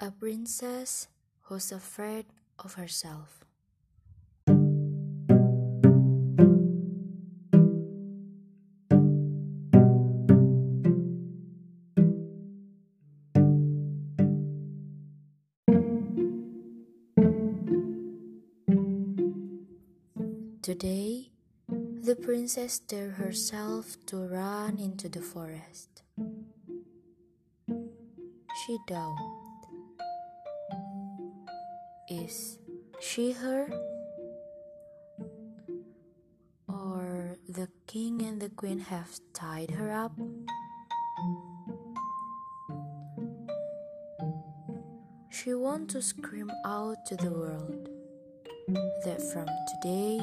[0.00, 1.08] A princess
[1.42, 2.26] who's afraid
[2.60, 3.44] of herself.
[20.62, 21.32] Today,
[21.68, 26.02] the princess dared herself to run into the forest.
[27.66, 29.37] She doubted.
[32.10, 32.58] Is
[33.00, 33.68] she her?
[36.66, 40.12] Or the king and the queen have tied her up?
[45.28, 47.90] She wants to scream out to the world
[49.04, 50.18] that from today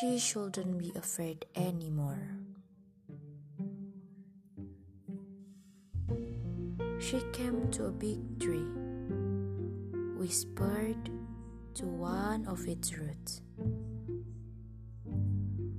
[0.00, 2.38] she shouldn't be afraid anymore.
[6.98, 8.66] She came to a big tree,
[10.18, 11.08] whispered
[11.74, 13.40] to one of its roots.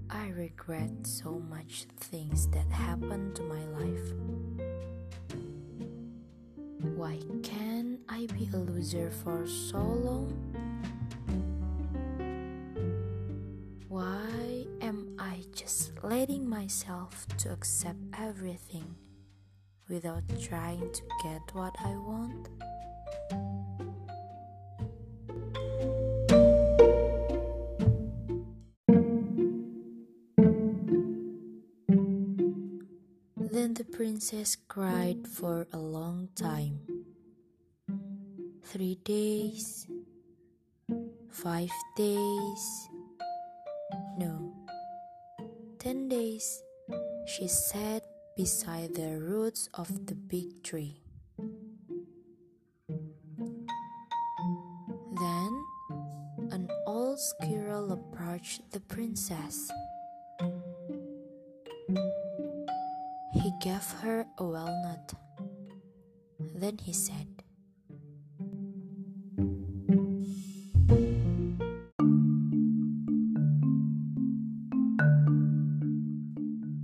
[0.09, 4.13] I regret so much things that happened to my life.
[6.95, 10.31] Why can't I be a loser for so long?
[13.89, 18.95] Why am I just letting myself to accept everything
[19.89, 22.47] without trying to get what I want?
[33.51, 36.85] Then the princess cried for a long time.
[38.61, 39.87] Three days,
[41.33, 42.63] five days,
[44.21, 44.53] no,
[45.79, 46.61] ten days
[47.25, 48.05] she sat
[48.37, 51.01] beside the roots of the big tree.
[55.17, 55.51] Then
[56.53, 59.71] an old squirrel approached the princess.
[63.49, 65.13] He gave her a walnut.
[66.53, 67.25] Then he said,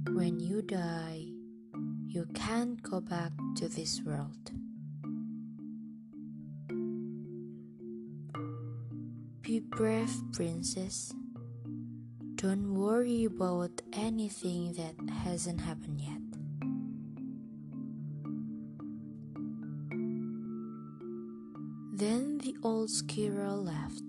[0.10, 1.28] When you die,
[2.08, 4.50] you can't go back to this world.
[9.44, 11.14] Be brave, princess.
[12.34, 16.25] Don't worry about anything that hasn't happened yet.
[21.98, 24.04] Then the old squirrel left.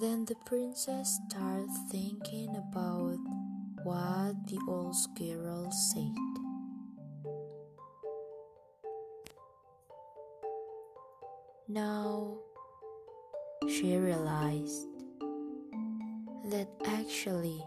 [0.00, 3.18] Then the princess started thinking about
[3.84, 6.16] what the old squirrel said.
[11.68, 12.38] Now
[13.68, 14.97] she realized
[16.50, 17.62] that actually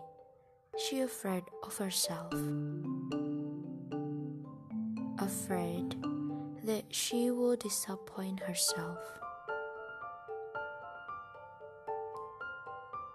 [0.78, 2.34] she afraid of herself.
[5.20, 5.96] Afraid
[6.66, 8.98] that she will disappoint herself.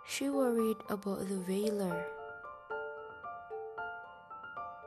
[0.06, 2.06] She worried about the whaler.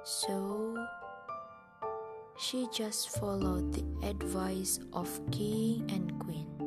[0.04, 0.78] So
[2.38, 6.59] she just followed the advice of king and queen.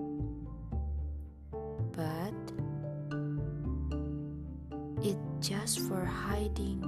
[5.03, 6.81] it just for hiding.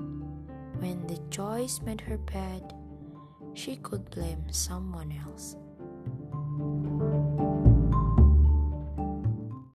[0.78, 2.74] When the choice made her bad,
[3.54, 5.56] she could blame someone else.